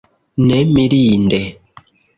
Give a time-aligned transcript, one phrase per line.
[0.45, 1.41] Ne mirinde!